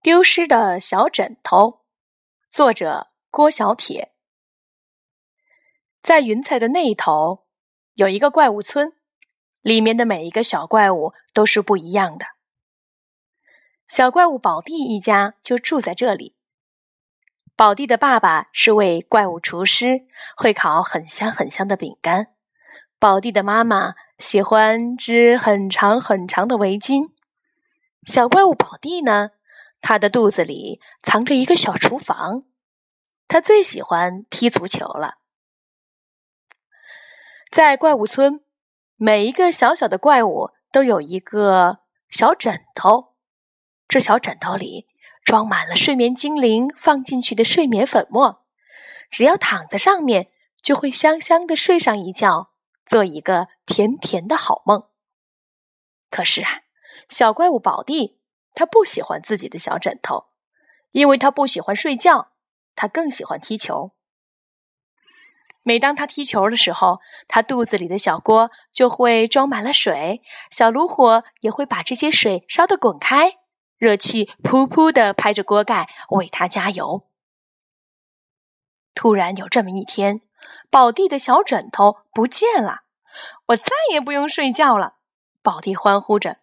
[0.00, 1.80] 丢失的小枕头，
[2.48, 4.12] 作者郭小铁。
[6.02, 7.44] 在云彩的那一头，
[7.94, 8.92] 有一个怪物村，
[9.60, 12.26] 里面的每一个小怪物都是不一样的。
[13.88, 16.36] 小怪物宝地一家就住在这里。
[17.56, 20.06] 宝地的爸爸是位怪物厨师，
[20.36, 22.28] 会烤很香很香的饼干。
[23.00, 27.10] 宝地的妈妈喜欢织很长很长的围巾。
[28.04, 29.32] 小怪物宝地呢？
[29.80, 32.44] 他的肚子里藏着一个小厨房，
[33.26, 35.18] 他最喜欢踢足球了。
[37.50, 38.44] 在怪物村，
[38.96, 41.78] 每一个小小的怪物都有一个
[42.10, 43.14] 小枕头，
[43.88, 44.86] 这小枕头里
[45.24, 48.44] 装满了睡眠精灵放进去的睡眠粉末，
[49.10, 52.50] 只要躺在上面，就会香香的睡上一觉，
[52.84, 54.88] 做一个甜甜的好梦。
[56.10, 56.62] 可是啊，
[57.08, 58.17] 小怪物宝地。
[58.58, 60.24] 他不喜欢自己的小枕头，
[60.90, 62.32] 因为他不喜欢睡觉，
[62.74, 63.92] 他更喜欢踢球。
[65.62, 73.34] 每当他踢球的时候，他肚子里的小锅就会装满了水，小炉火也会把这些水烧得滚开，
[73.76, 77.06] 热气噗噗的拍着锅盖为他加油。
[78.92, 80.22] 突然有这么一天，
[80.68, 82.80] 宝弟的小枕头不见了，
[83.46, 84.94] 我再也不用睡觉了！
[85.44, 86.38] 宝弟欢呼着。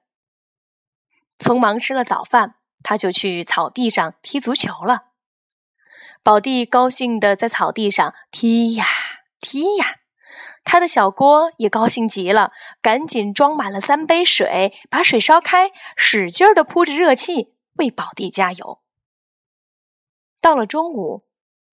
[1.40, 5.06] 匆忙吃了早饭，他就去草地上踢足球了。
[6.24, 8.86] 宝弟高兴的在草地上踢呀
[9.40, 9.98] 踢呀，
[10.64, 18.80] 他的小锅也高兴极了，赶紧装满了三杯水，把水烧开，使劲儿的扑着热气为宝弟加油。
[20.42, 21.26] 到了中午，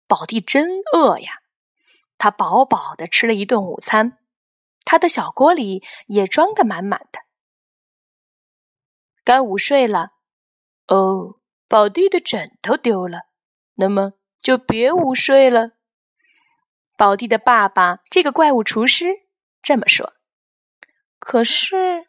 [0.06, 1.40] 宝弟真饿呀，
[2.18, 4.18] 他饱饱的吃了一顿午餐，
[4.84, 7.20] 他的小锅里也装得满满的。
[9.24, 10.12] 该午睡了，
[10.88, 13.26] 哦，宝弟的枕头丢了，
[13.74, 15.72] 那么就别午睡了。
[16.96, 19.06] 宝弟的爸爸，这个怪物厨师
[19.62, 20.14] 这么说。
[21.18, 22.08] 可是，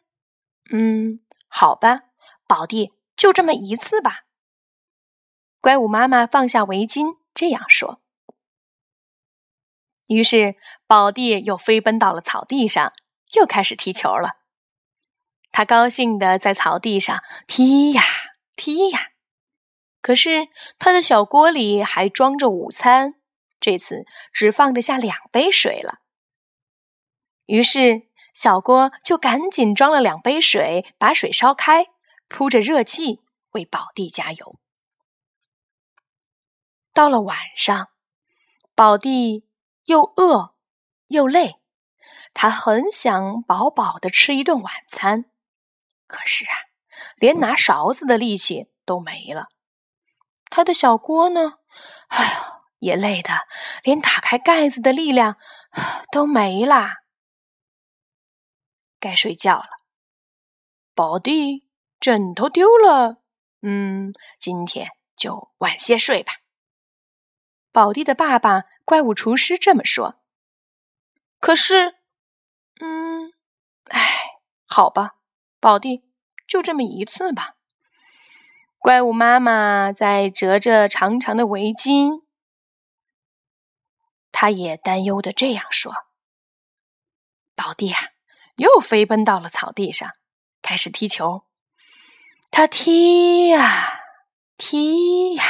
[0.72, 2.00] 嗯，好吧，
[2.46, 4.24] 宝弟就这么一次吧。
[5.60, 8.02] 怪物妈妈放下围巾，这样说。
[10.06, 12.92] 于是，宝弟又飞奔到了草地上，
[13.36, 14.43] 又开始踢球了。
[15.56, 18.02] 他高兴的在草地上踢呀
[18.56, 19.10] 踢呀，
[20.02, 20.48] 可是
[20.80, 23.14] 他的小锅里还装着午餐，
[23.60, 26.00] 这次只放得下两杯水了。
[27.46, 31.86] 于是小锅就赶紧装了两杯水，把水烧开，
[32.26, 33.20] 铺着热气
[33.52, 34.56] 为宝弟加油。
[36.92, 37.90] 到了晚上，
[38.74, 39.46] 宝弟
[39.84, 40.56] 又饿
[41.06, 41.60] 又累，
[42.32, 45.26] 他很想饱饱的吃一顿晚餐。
[46.14, 46.54] 可是啊，
[47.16, 49.48] 连拿勺子的力气都没了。
[50.48, 51.54] 他的小锅呢？
[52.06, 53.32] 哎呀，也累的
[53.82, 55.36] 连打开盖子的力量
[56.12, 56.98] 都没啦。
[59.00, 59.66] 该睡觉了。
[60.94, 61.66] 宝弟，
[61.98, 63.16] 枕头丢了。
[63.62, 66.34] 嗯，今天就晚些睡吧。
[67.72, 70.22] 宝弟的爸爸怪物厨师这么说。
[71.40, 71.96] 可是，
[72.80, 73.32] 嗯，
[73.90, 74.00] 哎，
[74.64, 75.16] 好吧。
[75.64, 76.04] 宝弟，
[76.46, 77.54] 就这么一次吧。
[78.76, 82.22] 怪物妈妈在折着长长的围巾，
[84.30, 85.90] 她也担忧的这样说
[87.56, 87.98] ：“宝弟啊，
[88.56, 90.10] 又飞奔到了草地上，
[90.60, 91.46] 开始踢球。
[92.50, 94.00] 他踢呀
[94.58, 95.44] 踢呀，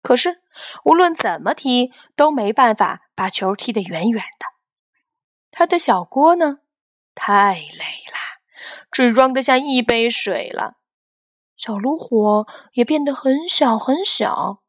[0.00, 0.42] 可是
[0.86, 4.46] 无论怎么踢，都没办法把球踢得远远的。
[5.50, 6.60] 他的小锅呢，
[7.14, 8.15] 太累了。”
[8.90, 10.76] 只装得下一杯水了，
[11.54, 14.62] 小炉火也变得很小很小，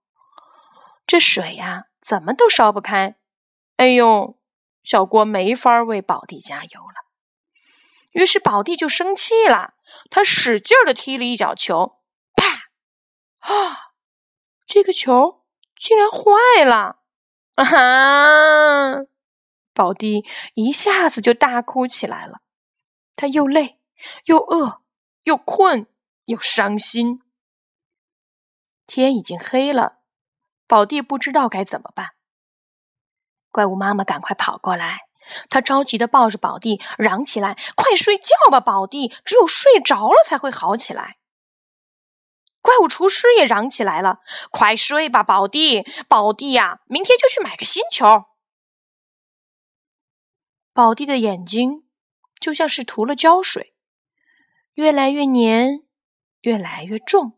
[1.06, 3.16] 这水呀，怎么都烧不开。
[3.78, 4.38] 哎呦，
[4.84, 7.06] 小锅没法为宝弟加油了。
[8.14, 9.74] 于是宝弟就生气了，
[10.10, 12.00] 他使劲的踢了一脚球，
[12.36, 12.70] 啪！
[13.40, 13.92] 啊，
[14.66, 15.44] 这个球
[15.76, 17.00] 竟然坏了！
[17.56, 19.06] 啊哈！
[19.74, 20.26] 宝弟
[20.56, 22.40] 一下子就大哭起来了，
[23.16, 23.77] 他又累。
[24.26, 24.82] 又饿
[25.24, 25.88] 又困
[26.26, 27.22] 又伤心，
[28.86, 30.00] 天已经黑了，
[30.68, 32.12] 宝弟不知道该怎么办。
[33.50, 35.08] 怪物妈妈赶快跑过来，
[35.50, 39.10] 她着急的抱着宝弟，嚷起来：“快睡觉吧，宝弟！
[39.26, 41.18] 只有睡着了才会好起来。”
[42.62, 44.20] 怪物厨师也嚷起来了
[44.52, 45.84] ：“快睡吧，宝弟！
[46.10, 48.26] 宝弟呀，明天就去买个新球。”
[50.74, 51.88] 宝弟的眼睛
[52.40, 53.74] 就像是涂了胶水。
[54.78, 55.82] 越来越黏，
[56.42, 57.34] 越来越重。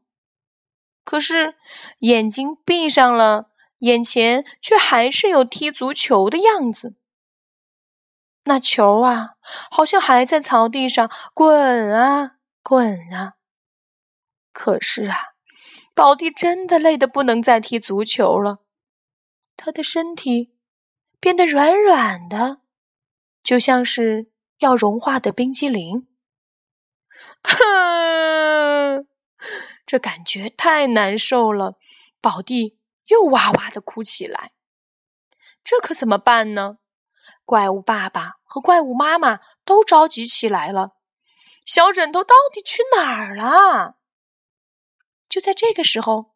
[1.05, 1.55] 可是
[1.99, 6.95] 眼睛闭上了，眼前却还是有踢足球的样子。
[8.43, 9.37] 那球啊，
[9.71, 13.35] 好像还在草地上滚啊滚啊。
[14.51, 15.15] 可是啊，
[15.93, 18.59] 宝弟真的累得不能再踢足球了，
[19.55, 20.53] 他的身体
[21.21, 22.59] 变得软软的，
[23.41, 26.05] 就像是要融化的冰激凌。
[27.43, 29.07] 哼，
[29.85, 31.77] 这感觉太难受了，
[32.21, 32.77] 宝弟
[33.07, 34.53] 又哇哇的哭起来。
[35.63, 36.77] 这可怎么办呢？
[37.45, 40.91] 怪物爸爸和怪物妈妈都着急起来了。
[41.65, 43.97] 小枕头到底去哪儿了？
[45.27, 46.35] 就在这个时候，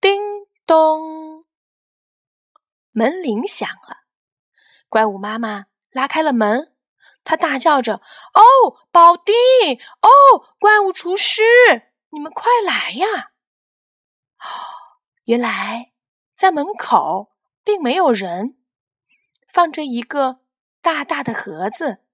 [0.00, 0.20] 叮
[0.66, 1.44] 咚，
[2.92, 4.04] 门铃响了。
[4.88, 6.75] 怪物妈妈拉开了门，
[7.26, 7.96] 他大叫着
[8.32, 9.32] ：“哦，宝弟！
[10.00, 10.08] 哦，
[10.60, 11.42] 怪物厨师，
[12.10, 13.32] 你们快来呀！”
[15.26, 15.92] 原来
[16.36, 17.32] 在门口
[17.64, 18.56] 并没有人，
[19.48, 20.38] 放着一个
[20.80, 22.04] 大大的盒子。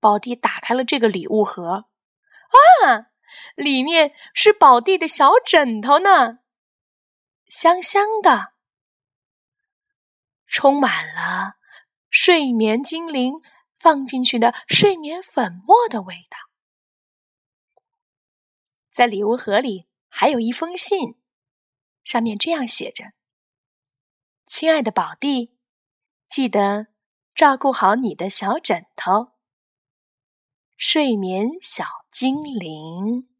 [0.00, 1.84] 宝弟打开了这个礼物盒，
[2.82, 3.06] 啊！
[3.54, 6.40] 里面是宝弟的小枕头呢，
[7.46, 8.52] 香香的，
[10.48, 11.54] 充满了
[12.10, 13.34] 睡眠精灵
[13.82, 16.38] 放进去的睡眠粉末的味道。
[18.92, 21.20] 在礼物盒里还有一封信，
[22.04, 23.06] 上面这样写着
[24.46, 25.58] ：“亲爱的宝弟，
[26.28, 26.86] 记得
[27.34, 29.32] 照顾好你的小枕头。”
[30.78, 33.31] 睡眠小精灵。